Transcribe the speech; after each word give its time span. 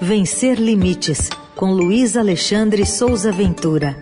Vencer 0.00 0.58
Limites, 0.60 1.30
com 1.54 1.72
Luiz 1.72 2.16
Alexandre 2.16 2.84
Souza 2.84 3.30
Ventura. 3.30 3.96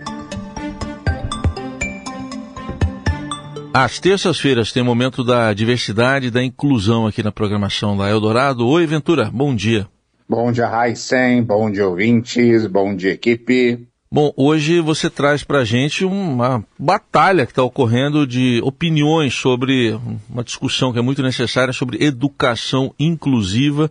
Às 3.73 3.99
terças-feiras 3.99 4.71
tem 4.71 4.83
momento 4.83 5.23
da 5.23 5.53
diversidade 5.53 6.27
e 6.27 6.31
da 6.31 6.43
inclusão 6.43 7.05
aqui 7.05 7.21
na 7.21 7.31
programação 7.31 7.95
da 7.95 8.09
Eldorado. 8.09 8.67
Oi, 8.67 8.85
Ventura, 8.87 9.29
bom 9.31 9.55
dia. 9.55 9.87
Bom 10.27 10.51
dia, 10.51 10.67
Raíssen, 10.67 11.43
bom 11.43 11.69
dia, 11.69 11.87
ouvintes, 11.87 12.65
bom 12.65 12.95
dia, 12.95 13.11
equipe. 13.11 13.87
Bom, 14.11 14.31
hoje 14.35 14.79
você 14.79 15.09
traz 15.09 15.43
para 15.43 15.59
a 15.59 15.65
gente 15.65 16.05
uma 16.05 16.63
batalha 16.77 17.45
que 17.45 17.51
está 17.51 17.63
ocorrendo 17.63 18.27
de 18.27 18.59
opiniões 18.63 19.33
sobre 19.33 19.97
uma 20.29 20.43
discussão 20.43 20.91
que 20.91 20.99
é 20.99 21.01
muito 21.01 21.23
necessária 21.23 21.73
sobre 21.73 22.03
educação 22.03 22.93
inclusiva 22.99 23.89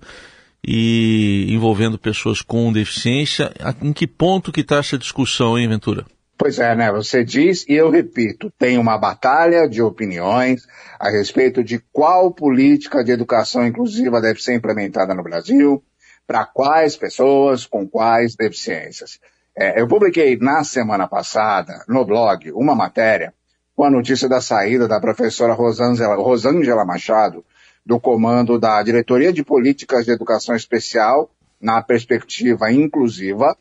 e 0.66 1.46
envolvendo 1.48 1.98
pessoas 1.98 2.40
com 2.40 2.72
deficiência. 2.72 3.52
Em 3.80 3.92
que 3.92 4.06
ponto 4.06 4.52
que 4.52 4.60
está 4.60 4.76
essa 4.76 4.96
discussão, 4.96 5.58
hein, 5.58 5.68
Ventura? 5.68 6.06
Pois 6.38 6.58
é, 6.58 6.74
né? 6.74 6.90
Você 6.90 7.24
diz 7.24 7.64
e 7.68 7.74
eu 7.74 7.90
repito, 7.90 8.52
tem 8.58 8.78
uma 8.78 8.98
batalha 8.98 9.68
de 9.68 9.80
opiniões 9.82 10.66
a 10.98 11.10
respeito 11.10 11.62
de 11.62 11.78
qual 11.92 12.32
política 12.32 13.04
de 13.04 13.12
educação 13.12 13.66
inclusiva 13.66 14.20
deve 14.20 14.40
ser 14.40 14.54
implementada 14.54 15.14
no 15.14 15.22
Brasil, 15.22 15.82
para 16.26 16.44
quais 16.44 16.96
pessoas, 16.96 17.66
com 17.66 17.86
quais 17.86 18.34
deficiências. 18.34 19.20
É, 19.56 19.80
eu 19.80 19.86
publiquei 19.86 20.36
na 20.36 20.64
semana 20.64 21.06
passada, 21.06 21.84
no 21.86 22.04
blog, 22.04 22.50
uma 22.52 22.74
matéria 22.74 23.32
com 23.76 23.84
a 23.84 23.90
notícia 23.90 24.28
da 24.28 24.40
saída 24.40 24.88
da 24.88 25.00
professora 25.00 25.52
Rosângela, 25.52 26.16
Rosângela 26.16 26.84
Machado 26.84 27.44
do 27.84 27.98
comando 27.98 28.58
da 28.58 28.82
Diretoria 28.82 29.32
de 29.32 29.44
Políticas 29.44 30.04
de 30.04 30.12
Educação 30.12 30.54
Especial 30.54 31.30
na 31.60 31.82
perspectiva 31.82 32.72
inclusiva 32.72 33.56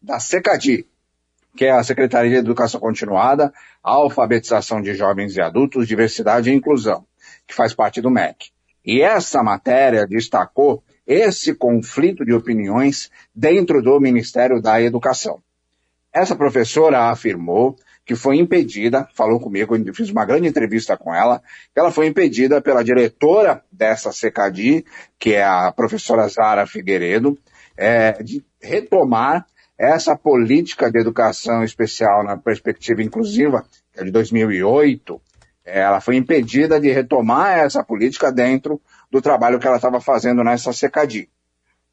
da 0.00 0.20
SECADI, 0.20 0.86
que 1.56 1.64
é 1.64 1.70
a 1.70 1.82
Secretaria 1.82 2.30
de 2.30 2.36
Educação 2.36 2.78
Continuada, 2.78 3.52
Alfabetização 3.82 4.80
de 4.80 4.94
Jovens 4.94 5.36
e 5.36 5.40
Adultos, 5.40 5.88
Diversidade 5.88 6.50
e 6.50 6.54
Inclusão, 6.54 7.06
que 7.46 7.54
faz 7.54 7.74
parte 7.74 8.00
do 8.00 8.10
MEC. 8.10 8.50
E 8.84 9.00
essa 9.02 9.42
matéria 9.42 10.06
destacou 10.06 10.82
esse 11.06 11.54
conflito 11.54 12.24
de 12.24 12.32
opiniões 12.32 13.10
dentro 13.34 13.82
do 13.82 13.98
Ministério 14.00 14.60
da 14.60 14.80
Educação. 14.82 15.40
Essa 16.12 16.34
professora 16.34 17.10
afirmou 17.10 17.76
que 18.06 18.14
foi 18.14 18.36
impedida, 18.36 19.08
falou 19.14 19.40
comigo, 19.40 19.76
fiz 19.92 20.10
uma 20.10 20.24
grande 20.24 20.46
entrevista 20.46 20.96
com 20.96 21.12
ela, 21.12 21.42
ela 21.74 21.90
foi 21.90 22.06
impedida 22.06 22.60
pela 22.60 22.84
diretora 22.84 23.64
dessa 23.70 24.12
CECADI, 24.12 24.86
que 25.18 25.34
é 25.34 25.42
a 25.42 25.72
professora 25.72 26.28
Zara 26.28 26.68
Figueiredo, 26.68 27.36
é, 27.76 28.12
de 28.22 28.44
retomar 28.62 29.44
essa 29.76 30.16
política 30.16 30.88
de 30.88 31.00
educação 31.00 31.64
especial 31.64 32.22
na 32.22 32.36
perspectiva 32.36 33.02
inclusiva, 33.02 33.66
que 33.92 34.00
é 34.00 34.04
de 34.04 34.12
2008, 34.12 35.20
ela 35.64 36.00
foi 36.00 36.14
impedida 36.14 36.78
de 36.78 36.92
retomar 36.92 37.58
essa 37.58 37.82
política 37.82 38.30
dentro 38.30 38.80
do 39.10 39.20
trabalho 39.20 39.58
que 39.58 39.66
ela 39.66 39.76
estava 39.76 40.00
fazendo 40.00 40.44
nessa 40.44 40.72
CECADI. 40.72 41.28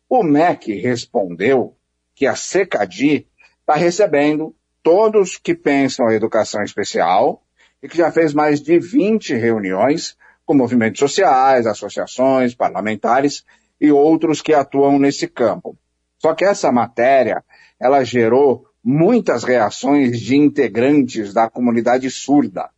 O 0.07 0.23
MEC 0.23 0.79
respondeu 0.79 1.75
que 2.13 2.27
a 2.27 2.35
CECADI 2.35 3.27
está 3.61 3.73
recebendo 3.73 4.55
todos 4.83 5.37
que 5.37 5.55
pensam 5.55 6.11
em 6.11 6.15
educação 6.15 6.61
especial 6.61 7.41
e 7.81 7.87
que 7.87 7.97
já 7.97 8.11
fez 8.11 8.33
mais 8.33 8.61
de 8.61 8.77
20 8.77 9.33
reuniões 9.33 10.15
com 10.45 10.53
movimentos 10.53 10.99
sociais, 10.99 11.65
associações, 11.65 12.53
parlamentares 12.53 13.45
e 13.79 13.91
outros 13.91 14.41
que 14.41 14.53
atuam 14.53 14.99
nesse 14.99 15.27
campo. 15.27 15.77
Só 16.19 16.35
que 16.35 16.45
essa 16.45 16.71
matéria, 16.71 17.43
ela 17.79 18.03
gerou 18.03 18.65
muitas 18.83 19.43
reações 19.43 20.19
de 20.19 20.35
integrantes 20.35 21.33
da 21.33 21.49
comunidade 21.49 22.11
surda, 22.11 22.69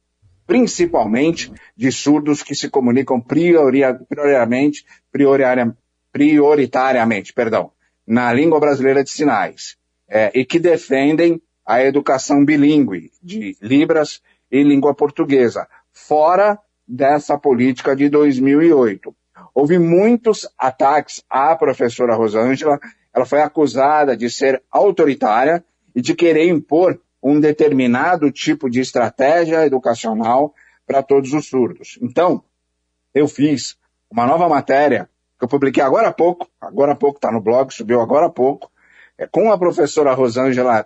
principalmente 0.45 1.51
de 1.75 1.91
surdos 1.91 2.43
que 2.43 2.53
se 2.53 2.69
comunicam 2.69 3.19
prioritariamente, 3.19 4.85
prioritariamente, 6.11 7.33
perdão, 7.33 7.71
na 8.05 8.31
língua 8.31 8.59
brasileira 8.59 9.03
de 9.03 9.09
sinais, 9.09 9.75
é, 10.07 10.31
e 10.35 10.45
que 10.45 10.59
defendem 10.59 11.41
a 11.65 11.83
educação 11.83 12.45
bilíngue 12.45 13.11
de 13.21 13.57
Libras 13.61 14.21
e 14.51 14.61
língua 14.63 14.93
portuguesa, 14.93 15.67
fora 15.91 16.59
dessa 16.87 17.37
política 17.37 17.95
de 17.95 18.09
2008. 18.09 19.15
Houve 19.53 19.79
muitos 19.79 20.47
ataques 20.57 21.23
à 21.29 21.55
professora 21.55 22.15
Rosângela 22.15 22.79
ela 23.15 23.25
foi 23.25 23.41
acusada 23.41 24.17
de 24.17 24.29
ser 24.29 24.61
autoritária 24.69 25.63
e 25.95 26.01
de 26.01 26.13
querer 26.13 26.49
impor 26.49 26.99
um 27.23 27.39
determinado 27.39 28.29
tipo 28.29 28.69
de 28.69 28.81
estratégia 28.81 29.65
educacional 29.65 30.53
para 30.85 31.01
todos 31.01 31.33
os 31.33 31.47
surdos. 31.47 31.97
Então, 32.01 32.43
eu 33.13 33.27
fiz 33.27 33.77
uma 34.11 34.25
nova 34.25 34.49
matéria 34.49 35.09
que 35.39 35.45
eu 35.45 35.47
publiquei 35.47 35.81
agora 35.81 36.09
há 36.09 36.13
pouco, 36.13 36.47
agora 36.59 36.91
há 36.91 36.95
pouco 36.95 37.17
está 37.17 37.31
no 37.31 37.41
blog, 37.41 37.73
subiu 37.73 38.01
agora 38.01 38.25
há 38.25 38.29
pouco, 38.29 38.69
é, 39.17 39.25
com 39.25 39.49
a 39.49 39.57
professora 39.57 40.13
Rosângela 40.13 40.85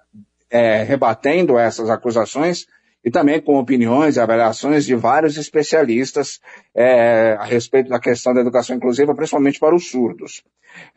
é, 0.49 0.83
rebatendo 0.83 1.57
essas 1.57 1.89
acusações 1.89 2.65
e 3.03 3.09
também 3.09 3.41
com 3.41 3.57
opiniões 3.57 4.15
e 4.15 4.19
avaliações 4.19 4.85
de 4.85 4.95
vários 4.95 5.37
especialistas 5.37 6.39
é, 6.75 7.33
a 7.39 7.45
respeito 7.45 7.89
da 7.89 7.99
questão 7.99 8.33
da 8.33 8.41
educação 8.41 8.75
inclusiva, 8.75 9.15
principalmente 9.15 9.59
para 9.59 9.75
os 9.75 9.89
surdos. 9.89 10.43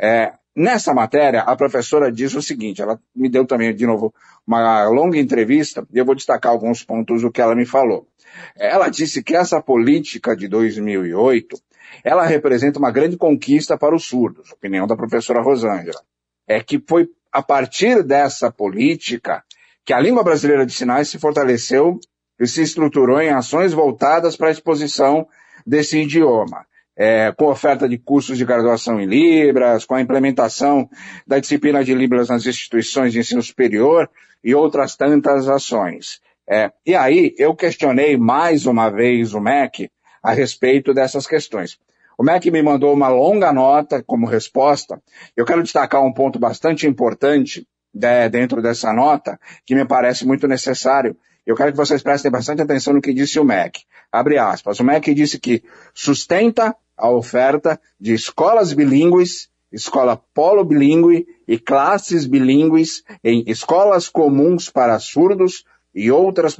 É, 0.01 0.33
nessa 0.55 0.93
matéria, 0.93 1.43
a 1.43 1.55
professora 1.55 2.11
diz 2.11 2.35
o 2.35 2.43
seguinte, 2.43 2.83
ela 2.83 3.01
me 3.15 3.29
deu 3.29 3.47
também, 3.47 3.75
de 3.75 3.87
novo, 3.87 4.13
uma 4.47 4.85
longa 4.89 5.19
entrevista, 5.19 5.87
e 5.93 5.99
eu 5.99 6.05
vou 6.05 6.15
destacar 6.15 6.51
alguns 6.51 6.83
pontos 6.83 7.23
do 7.23 7.31
que 7.31 7.41
ela 7.41 7.55
me 7.55 7.65
falou. 7.65 8.09
Ela 8.57 8.89
disse 8.89 9.23
que 9.23 9.37
essa 9.37 9.61
política 9.61 10.37
de 10.37 10.49
2008, 10.49 11.57
ela 12.03 12.25
representa 12.25 12.79
uma 12.79 12.91
grande 12.91 13.17
conquista 13.17 13.77
para 13.77 13.95
os 13.95 14.05
surdos, 14.05 14.51
opinião 14.51 14.87
da 14.87 14.97
professora 14.97 15.43
Rosângela. 15.43 16.01
É 16.49 16.61
que 16.61 16.83
foi 16.87 17.09
a 17.33 17.43
partir 17.43 18.03
dessa 18.03 18.51
política 18.51 19.43
que 19.85 19.93
a 19.93 20.01
língua 20.01 20.23
brasileira 20.23 20.67
de 20.67 20.73
sinais 20.73 21.09
se 21.09 21.19
fortaleceu 21.19 21.99
e 22.39 22.47
se 22.47 22.63
estruturou 22.63 23.21
em 23.21 23.31
ações 23.31 23.73
voltadas 23.73 24.37
para 24.37 24.49
a 24.49 24.53
exposição 24.53 25.27
desse 25.67 25.99
idioma. 25.99 26.67
É, 26.95 27.33
com 27.33 27.47
oferta 27.47 27.89
de 27.89 27.97
cursos 27.97 28.37
de 28.37 28.45
graduação 28.45 29.01
em 29.01 29.07
Libras, 29.07 29.87
com 29.87 29.95
a 29.95 30.01
implementação 30.01 30.89
da 31.27 31.39
disciplina 31.39 31.83
de 31.83 31.95
Libras 31.95 32.29
nas 32.29 32.45
instituições 32.45 33.15
de 33.15 33.21
ensino 33.21 33.43
superior 33.43 34.11
e 34.45 34.55
outras 34.55 34.95
tantas 34.95 35.49
ações. 35.49 36.21
É, 36.49 36.71
e 36.85 36.95
aí 36.95 37.35
eu 37.39 37.55
questionei 37.55 38.17
mais 38.19 38.67
uma 38.67 38.91
vez 38.91 39.33
o 39.33 39.41
MEC 39.41 39.91
a 40.23 40.33
respeito 40.33 40.93
dessas 40.93 41.27
questões. 41.27 41.79
O 42.23 42.25
MEC 42.25 42.53
me 42.53 42.63
mandou 42.63 42.95
uma 42.95 43.09
longa 43.09 43.53
nota 43.53 44.01
como 44.01 44.29
resposta. 44.29 45.03
Eu 45.37 45.45
quero 45.45 45.61
destacar 45.61 46.01
um 46.05 46.13
ponto 46.13 46.39
bastante 46.39 46.87
importante 46.87 47.67
de, 47.93 48.29
dentro 48.29 48.63
dessa 48.63 48.93
nota, 48.93 49.41
que 49.67 49.75
me 49.75 49.85
parece 49.85 50.25
muito 50.25 50.47
necessário. 50.47 51.17
Eu 51.45 51.57
quero 51.57 51.73
que 51.73 51.77
vocês 51.77 52.01
prestem 52.01 52.31
bastante 52.31 52.63
atenção 52.63 52.95
no 52.95 53.03
que 53.03 53.13
disse 53.13 53.41
o 53.41 53.45
MEC. 53.45 53.81
Abre 54.13 54.39
aspas. 54.39 54.79
O 54.79 54.85
MEC 54.85 55.13
disse 55.13 55.37
que 55.41 55.65
sustenta 55.93 56.77
a 56.97 57.11
oferta 57.11 57.81
de 57.99 58.15
escolas 58.15 58.73
bilíngues, 58.73 59.49
escola 59.73 60.17
polo 60.33 60.65
bilíngue 60.65 61.27
e 61.49 61.59
classes 61.59 62.25
bilíngues 62.25 63.03
em 63.25 63.43
escolas 63.49 64.09
comuns 64.09 64.71
para 64.71 64.97
surdos 65.01 65.65
e 65.93 66.09
outras, 66.09 66.57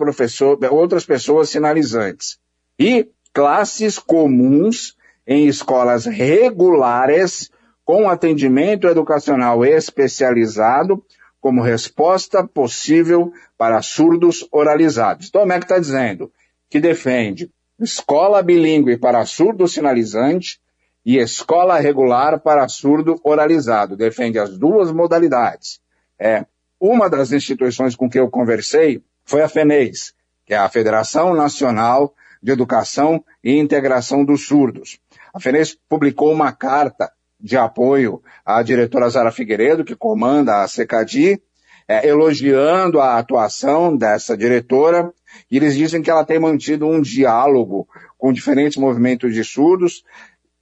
outras 0.73 1.07
pessoas 1.07 1.51
sinalizantes. 1.51 2.41
E 2.77 3.09
classes 3.33 3.97
comuns 3.97 4.97
em 5.33 5.47
escolas 5.47 6.05
regulares 6.05 7.51
com 7.85 8.09
atendimento 8.09 8.87
educacional 8.87 9.65
especializado 9.65 11.03
como 11.41 11.63
resposta 11.63 12.47
possível 12.47 13.33
para 13.57 13.81
surdos 13.81 14.47
oralizados. 14.53 15.31
MEC 15.35 15.65
está 15.65 15.79
dizendo 15.79 16.31
que 16.69 16.79
defende 16.79 17.51
escola 17.81 18.43
bilíngue 18.43 18.97
para 18.99 19.25
surdo 19.25 19.67
sinalizante 19.67 20.61
e 21.05 21.19
escola 21.19 21.81
regular 21.81 22.39
para 22.41 22.69
surdo 22.69 23.19
oralizado. 23.25 23.97
Defende 23.97 24.39
as 24.39 24.57
duas 24.57 24.93
modalidades. 24.93 25.81
É, 26.19 26.45
uma 26.79 27.09
das 27.09 27.33
instituições 27.33 27.97
com 27.97 28.09
que 28.09 28.21
eu 28.21 28.31
conversei 28.31 29.03
foi 29.25 29.43
a 29.43 29.49
FENEIS, 29.49 30.15
que 30.45 30.55
é 30.55 30.59
a 30.59 30.69
Federação 30.69 31.35
Nacional 31.35 32.15
de 32.41 32.53
Educação 32.53 33.25
e 33.43 33.57
Integração 33.57 34.25
dos 34.25 34.47
Surdos. 34.47 35.01
A 35.35 35.41
FENEIS 35.41 35.77
publicou 35.89 36.31
uma 36.31 36.53
carta 36.53 37.11
de 37.41 37.57
apoio 37.57 38.23
à 38.45 38.63
diretora 38.63 39.09
Zara 39.09 39.33
Figueiredo, 39.33 39.85
que 39.85 39.97
comanda 39.97 40.63
a 40.63 40.69
CECADI, 40.69 41.43
é, 41.89 42.07
elogiando 42.07 43.01
a 43.01 43.19
atuação 43.19 43.97
dessa 43.97 44.37
diretora, 44.37 45.13
e 45.51 45.57
eles 45.57 45.75
dizem 45.75 46.03
que 46.03 46.11
ela 46.11 46.25
tem 46.25 46.39
mantido 46.39 46.87
um 46.87 47.01
diálogo 47.01 47.89
com 48.19 48.33
diferentes 48.33 48.77
movimentos 48.77 49.35
de 49.35 49.43
surdos, 49.43 50.05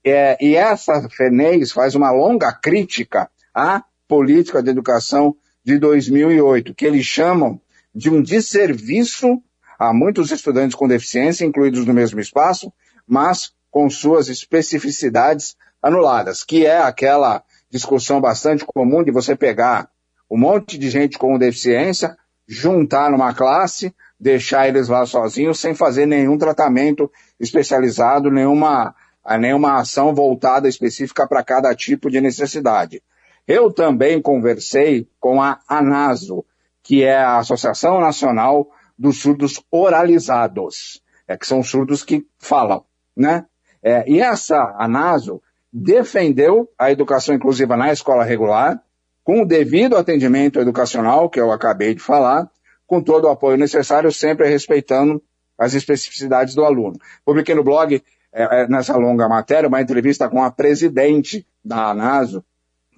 é, 0.05 0.39
e 0.41 0.55
essa 0.55 1.09
FENEIS 1.11 1.73
faz 1.73 1.95
uma 1.95 2.11
longa 2.11 2.53
crítica 2.53 3.29
à 3.53 3.85
política 4.09 4.63
de 4.63 4.71
educação 4.71 5.37
de 5.65 5.79
2008, 5.79 6.75
que 6.75 6.87
eles 6.87 7.05
chamam 7.05 7.61
de 7.95 8.09
um 8.09 8.23
desserviço 8.23 9.43
a 9.79 9.93
muitos 9.93 10.31
estudantes 10.31 10.77
com 10.77 10.89
deficiência, 10.89 11.45
incluídos 11.45 11.85
no 11.85 11.93
mesmo 11.93 12.21
espaço, 12.21 12.73
mas 13.07 13.53
com 13.71 13.89
suas 13.89 14.29
especificidades 14.29 15.57
anuladas, 15.83 16.45
que 16.45 16.67
é 16.67 16.79
aquela 16.79 17.43
discussão 17.71 18.21
bastante 18.21 18.65
comum 18.65 19.03
de 19.03 19.11
você 19.11 19.37
pegar 19.37 19.89
um 20.31 20.39
monte 20.39 20.79
de 20.79 20.91
gente 20.91 21.19
com 21.19 21.39
deficiência, 21.39 22.17
juntar 22.47 23.11
numa 23.11 23.35
classe, 23.35 23.95
deixar 24.19 24.69
eles 24.69 24.89
lá 24.89 25.07
sozinhos, 25.07 25.59
sem 25.59 25.75
fazer 25.75 26.07
nenhum 26.07 26.37
tratamento 26.37 27.11
especializado, 27.39 28.31
nenhuma, 28.31 28.95
nenhuma 29.39 29.81
ação 29.81 30.15
voltada 30.15 30.69
específica 30.69 31.27
para 31.27 31.43
cada 31.43 31.75
tipo 31.75 32.11
de 32.11 32.21
necessidade. 32.21 33.03
Eu 33.47 33.73
também 33.73 34.21
conversei 34.21 35.09
com 35.19 35.43
a 35.43 35.59
ANASO, 35.69 36.45
que 36.83 37.03
é 37.03 37.17
a 37.17 37.39
Associação 37.39 38.01
Nacional 38.01 38.69
dos 38.99 39.21
Surdos 39.21 39.63
Oralizados, 39.71 41.03
é, 41.27 41.37
que 41.37 41.47
são 41.47 41.63
surdos 41.63 42.05
que 42.05 42.27
falam, 42.39 42.85
né? 43.17 43.47
É, 43.83 44.05
e 44.11 44.21
essa 44.21 44.77
ANASO 44.79 45.43
defendeu 45.73 46.69
a 46.79 46.91
educação 46.91 47.35
inclusiva 47.35 47.77
na 47.77 47.93
escola 47.93 48.25
regular, 48.25 48.83
com 49.23 49.43
o 49.43 49.47
devido 49.47 49.97
atendimento 49.97 50.59
educacional, 50.59 51.31
que 51.31 51.41
eu 51.41 51.53
acabei 51.53 51.95
de 51.95 52.01
falar, 52.01 52.51
com 52.87 53.01
todo 53.01 53.27
o 53.27 53.29
apoio 53.29 53.57
necessário, 53.57 54.11
sempre 54.11 54.49
respeitando 54.49 55.23
as 55.57 55.75
especificidades 55.75 56.55
do 56.55 56.65
aluno. 56.65 56.99
Publiquei 57.25 57.55
no 57.55 57.63
blog, 57.63 58.03
é, 58.33 58.63
é, 58.63 58.69
nessa 58.69 58.97
longa 58.97 59.29
matéria, 59.29 59.69
uma 59.69 59.81
entrevista 59.81 60.29
com 60.29 60.43
a 60.43 60.51
presidente 60.51 61.47
da 61.65 61.91
ANASO, 61.91 62.45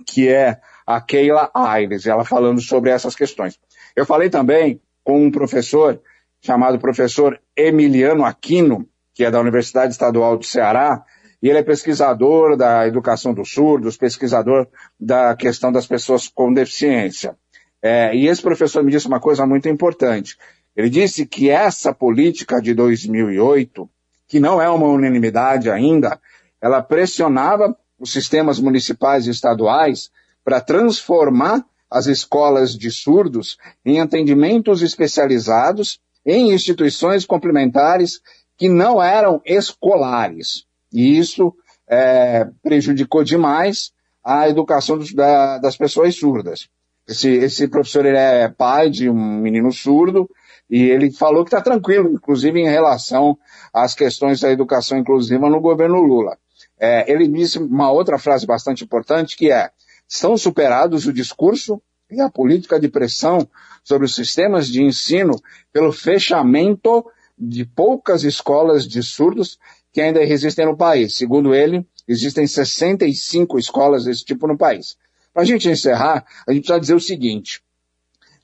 que 0.07 0.29
é 0.29 0.61
a 0.87 1.01
Keila 1.01 1.51
Aires, 1.55 2.07
ela 2.07 2.25
falando 2.25 2.61
sobre 2.61 2.91
essas 2.91 3.15
questões. 3.15 3.59
Eu 3.95 4.07
falei 4.07 4.31
também 4.31 4.81
com 5.05 5.25
um 5.25 5.31
professor 5.31 6.01
chamado 6.41 6.79
professor 6.79 7.41
Emiliano 7.57 8.25
Aquino, 8.25 8.89
que 9.15 9.25
é 9.25 9.31
da 9.31 9.41
Universidade 9.41 9.93
Estadual 9.93 10.37
do 10.37 10.45
Ceará, 10.45 11.05
e 11.43 11.49
ele 11.49 11.59
é 11.59 11.63
pesquisador 11.63 12.57
da 12.57 12.87
educação 12.87 13.35
dos 13.35 13.53
surdos, 13.53 13.97
pesquisador 13.97 14.69
da 14.99 15.35
questão 15.35 15.73
das 15.73 15.87
pessoas 15.87 16.29
com 16.29 16.53
deficiência. 16.53 17.37
É, 17.83 18.15
e 18.15 18.29
esse 18.29 18.41
professor 18.41 18.85
me 18.85 18.93
disse 18.93 19.09
uma 19.09 19.19
coisa 19.19 19.45
muito 19.45 19.69
importante. 19.69 20.37
Ele 20.77 20.89
disse 20.89 21.27
que 21.27 21.51
essa 21.51 21.93
política 21.93 22.63
de 22.63 22.73
2008, 22.73 23.91
que 24.29 24.39
não 24.39 24.63
é 24.63 24.69
uma 24.71 24.87
unanimidade 24.87 25.69
ainda, 25.69 26.19
ela 26.61 26.81
pressionava 26.81 27.77
os 27.99 28.13
sistemas 28.13 28.61
municipais 28.61 29.27
e 29.27 29.31
estaduais 29.31 30.11
para 30.45 30.61
transformar 30.61 31.65
as 31.91 32.07
escolas 32.07 32.77
de 32.77 32.91
surdos 32.91 33.59
em 33.85 34.01
atendimentos 34.01 34.81
especializados 34.81 36.01
em 36.25 36.53
instituições 36.53 37.27
complementares 37.27 38.21
que 38.63 38.69
não 38.69 39.03
eram 39.03 39.43
escolares. 39.45 40.67
E 40.93 41.19
isso 41.19 41.53
é, 41.89 42.47
prejudicou 42.63 43.25
demais 43.25 43.91
a 44.23 44.49
educação 44.49 44.97
dos, 44.97 45.13
da, 45.13 45.59
das 45.59 45.77
pessoas 45.77 46.15
surdas. 46.15 46.69
Esse, 47.05 47.29
esse 47.29 47.67
professor 47.67 48.07
é 48.07 48.49
pai 48.49 48.89
de 48.89 49.11
um 49.11 49.41
menino 49.41 49.73
surdo 49.73 50.31
e 50.71 50.81
ele 50.81 51.11
falou 51.11 51.43
que 51.43 51.49
está 51.49 51.61
tranquilo, 51.61 52.13
inclusive 52.13 52.61
em 52.61 52.69
relação 52.69 53.37
às 53.75 53.97
questões 53.97 54.39
da 54.39 54.53
educação 54.53 54.97
inclusiva 54.97 55.51
no 55.51 55.61
governo 55.61 56.01
Lula. 56.01 56.39
É, 56.79 57.11
ele 57.11 57.27
disse 57.27 57.59
uma 57.59 57.91
outra 57.91 58.17
frase 58.17 58.47
bastante 58.47 58.85
importante 58.85 59.37
que 59.37 59.51
é: 59.51 59.71
estão 60.09 60.37
superados 60.37 61.05
o 61.09 61.13
discurso 61.13 61.83
e 62.09 62.21
a 62.21 62.31
política 62.31 62.79
de 62.79 62.89
pressão 62.89 63.45
sobre 63.83 64.07
os 64.07 64.15
sistemas 64.15 64.69
de 64.69 64.85
ensino 64.85 65.33
pelo 65.73 65.91
fechamento 65.91 67.05
de 67.45 67.65
poucas 67.65 68.23
escolas 68.23 68.87
de 68.87 69.03
surdos 69.03 69.59
que 69.93 70.01
ainda 70.01 70.23
existem 70.23 70.65
no 70.65 70.77
país. 70.77 71.17
Segundo 71.17 71.53
ele, 71.55 71.85
existem 72.07 72.47
65 72.47 73.59
escolas 73.59 74.05
desse 74.05 74.25
tipo 74.25 74.47
no 74.47 74.57
país. 74.57 74.97
Para 75.35 75.43
a 75.43 75.47
gente 75.47 75.69
encerrar, 75.69 76.25
a 76.47 76.53
gente 76.53 76.63
precisa 76.63 76.81
dizer 76.81 76.95
o 76.95 77.01
seguinte: 77.01 77.63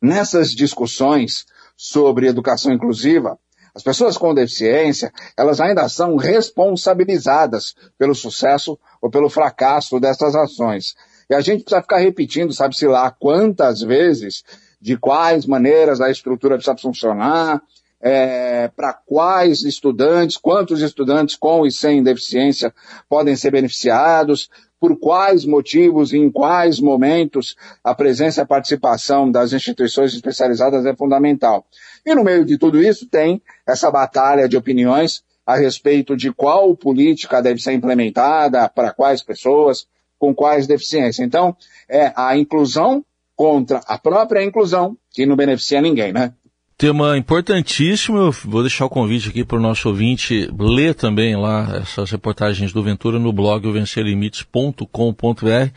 nessas 0.02 0.50
discussões 0.50 1.46
sobre 1.76 2.26
educação 2.26 2.72
inclusiva, 2.72 3.38
as 3.74 3.82
pessoas 3.82 4.18
com 4.18 4.34
deficiência, 4.34 5.12
elas 5.36 5.60
ainda 5.60 5.88
são 5.88 6.16
responsabilizadas 6.16 7.76
pelo 7.96 8.14
sucesso 8.14 8.76
ou 9.00 9.08
pelo 9.08 9.30
fracasso 9.30 10.00
dessas 10.00 10.34
ações. 10.34 10.96
E 11.30 11.34
a 11.34 11.40
gente 11.40 11.62
precisa 11.62 11.82
ficar 11.82 11.98
repetindo, 11.98 12.52
sabe-se 12.52 12.86
lá 12.86 13.10
quantas 13.10 13.80
vezes, 13.80 14.42
de 14.80 14.96
quais 14.96 15.46
maneiras 15.46 16.00
a 16.00 16.10
estrutura 16.10 16.56
precisa 16.56 16.76
funcionar, 16.76 17.62
é, 18.00 18.68
para 18.68 18.92
quais 18.92 19.62
estudantes, 19.62 20.36
quantos 20.36 20.80
estudantes 20.82 21.36
com 21.36 21.66
e 21.66 21.72
sem 21.72 22.02
deficiência 22.02 22.72
podem 23.08 23.34
ser 23.34 23.50
beneficiados, 23.50 24.48
por 24.80 24.96
quais 24.96 25.44
motivos 25.44 26.12
e 26.12 26.18
em 26.18 26.30
quais 26.30 26.78
momentos 26.78 27.56
a 27.82 27.94
presença 27.94 28.40
e 28.40 28.42
a 28.42 28.46
participação 28.46 29.30
das 29.30 29.52
instituições 29.52 30.14
especializadas 30.14 30.86
é 30.86 30.94
fundamental. 30.94 31.66
E 32.06 32.14
no 32.14 32.22
meio 32.22 32.44
de 32.44 32.56
tudo 32.56 32.80
isso 32.80 33.06
tem 33.06 33.42
essa 33.66 33.90
batalha 33.90 34.48
de 34.48 34.56
opiniões 34.56 35.24
a 35.44 35.56
respeito 35.56 36.16
de 36.16 36.32
qual 36.32 36.76
política 36.76 37.42
deve 37.42 37.60
ser 37.60 37.72
implementada, 37.72 38.68
para 38.68 38.92
quais 38.92 39.22
pessoas, 39.22 39.88
com 40.18 40.34
quais 40.34 40.66
deficiências. 40.66 41.26
Então, 41.26 41.56
é 41.88 42.12
a 42.14 42.36
inclusão 42.36 43.02
contra 43.34 43.80
a 43.86 43.96
própria 43.96 44.44
inclusão, 44.44 44.96
que 45.10 45.24
não 45.24 45.36
beneficia 45.36 45.80
ninguém, 45.80 46.12
né? 46.12 46.34
Tema 46.78 47.18
importantíssimo, 47.18 48.30
vou 48.44 48.62
deixar 48.62 48.86
o 48.86 48.88
convite 48.88 49.30
aqui 49.30 49.44
para 49.44 49.58
o 49.58 49.60
nosso 49.60 49.88
ouvinte 49.88 50.48
ler 50.56 50.94
também 50.94 51.34
lá 51.34 51.78
essas 51.82 52.08
reportagens 52.08 52.72
do 52.72 52.84
Ventura 52.84 53.18
no 53.18 53.32
blog 53.32 53.68
vencerlimites.com.br 53.72 55.72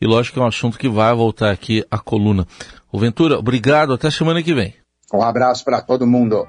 e 0.00 0.06
lógico 0.06 0.32
que 0.32 0.40
é 0.40 0.42
um 0.42 0.46
assunto 0.46 0.78
que 0.78 0.88
vai 0.88 1.14
voltar 1.14 1.50
aqui 1.50 1.84
à 1.90 1.98
coluna. 1.98 2.46
O 2.90 2.98
Ventura, 2.98 3.38
obrigado, 3.38 3.92
até 3.92 4.10
semana 4.10 4.42
que 4.42 4.54
vem. 4.54 4.72
Um 5.12 5.20
abraço 5.20 5.62
para 5.62 5.82
todo 5.82 6.06
mundo. 6.06 6.46